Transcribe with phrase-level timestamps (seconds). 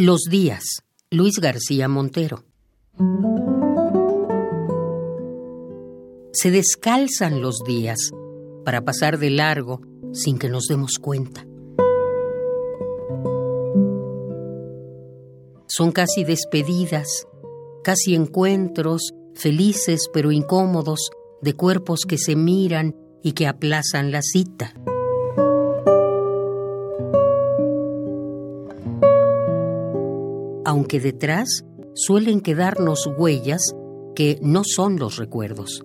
[0.00, 0.62] Los días,
[1.10, 2.44] Luis García Montero.
[6.32, 8.12] Se descalzan los días
[8.64, 9.80] para pasar de largo
[10.12, 11.44] sin que nos demos cuenta.
[15.66, 17.26] Son casi despedidas,
[17.82, 21.10] casi encuentros, felices pero incómodos,
[21.42, 24.74] de cuerpos que se miran y que aplazan la cita.
[30.68, 31.64] Aunque detrás
[31.94, 33.74] suelen quedarnos huellas
[34.14, 35.82] que no son los recuerdos.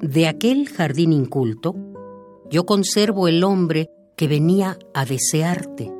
[0.00, 1.74] De aquel jardín inculto,
[2.50, 5.92] yo conservo el hombre que venía a desearte,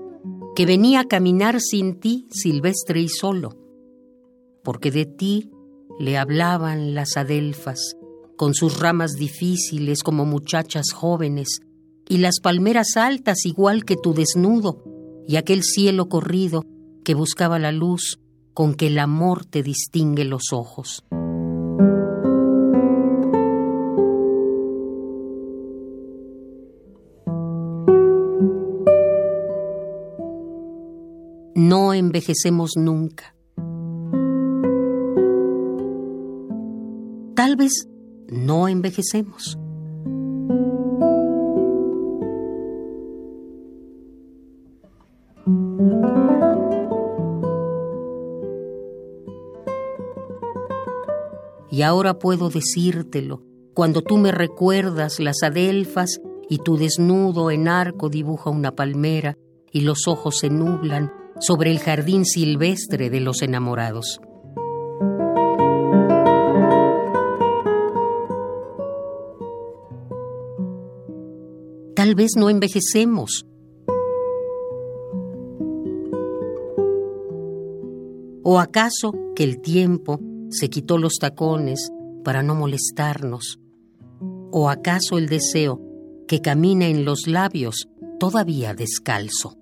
[0.56, 3.58] que venía a caminar sin ti, silvestre y solo,
[4.62, 5.50] porque de ti
[5.98, 7.94] le hablaban las adelfas,
[8.36, 11.60] con sus ramas difíciles como muchachas jóvenes,
[12.08, 14.82] y las palmeras altas igual que tu desnudo,
[15.26, 16.64] y aquel cielo corrido
[17.04, 18.20] que buscaba la luz
[18.52, 21.04] con que el amor te distingue los ojos.
[31.54, 33.34] No envejecemos nunca.
[37.34, 37.88] Tal vez
[38.28, 39.58] no envejecemos.
[51.74, 53.42] Y ahora puedo decírtelo,
[53.74, 59.36] cuando tú me recuerdas las adelfas y tu desnudo en arco dibuja una palmera
[59.72, 64.20] y los ojos se nublan sobre el jardín silvestre de los enamorados.
[71.96, 73.46] Tal vez no envejecemos.
[78.44, 80.20] ¿O acaso que el tiempo
[80.54, 81.90] se quitó los tacones
[82.22, 83.58] para no molestarnos?
[84.52, 85.80] ¿O acaso el deseo
[86.28, 87.88] que camina en los labios
[88.20, 89.58] todavía descalzo?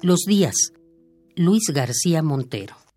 [0.00, 0.72] Los días.
[1.36, 2.87] Luis García Montero.